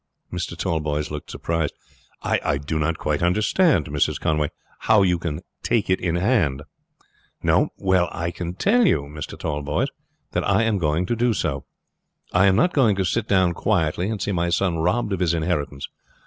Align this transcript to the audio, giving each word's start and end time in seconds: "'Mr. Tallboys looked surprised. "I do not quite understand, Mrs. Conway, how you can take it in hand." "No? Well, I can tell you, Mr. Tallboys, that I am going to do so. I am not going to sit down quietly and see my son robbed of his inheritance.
"'Mr. 0.33 0.57
Tallboys 0.57 1.11
looked 1.11 1.29
surprised. 1.29 1.75
"I 2.23 2.57
do 2.57 2.79
not 2.79 2.97
quite 2.97 3.21
understand, 3.21 3.85
Mrs. 3.85 4.19
Conway, 4.19 4.49
how 4.79 5.03
you 5.03 5.19
can 5.19 5.41
take 5.61 5.91
it 5.91 5.99
in 6.01 6.15
hand." 6.15 6.63
"No? 7.43 7.69
Well, 7.77 8.09
I 8.11 8.31
can 8.31 8.55
tell 8.55 8.87
you, 8.87 9.01
Mr. 9.03 9.37
Tallboys, 9.37 9.89
that 10.31 10.43
I 10.43 10.63
am 10.63 10.79
going 10.79 11.05
to 11.05 11.15
do 11.15 11.33
so. 11.33 11.65
I 12.33 12.47
am 12.47 12.55
not 12.55 12.73
going 12.73 12.95
to 12.95 13.05
sit 13.05 13.27
down 13.27 13.53
quietly 13.53 14.09
and 14.09 14.19
see 14.19 14.31
my 14.31 14.49
son 14.49 14.79
robbed 14.79 15.13
of 15.13 15.19
his 15.19 15.35
inheritance. 15.35 15.87